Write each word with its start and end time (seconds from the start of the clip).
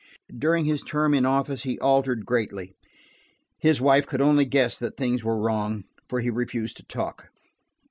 During 0.35 0.65
his 0.65 0.81
term 0.81 1.13
in 1.13 1.27
office 1.27 1.61
he 1.61 1.77
altered 1.77 2.25
greatly; 2.25 2.73
his 3.59 3.79
wife 3.79 4.07
could 4.07 4.19
only 4.19 4.45
guess 4.45 4.75
that 4.79 4.97
things 4.97 5.23
were 5.23 5.39
wrong, 5.39 5.83
for 6.09 6.21
he 6.21 6.31
refused 6.31 6.77
to 6.77 6.83
talk. 6.87 7.29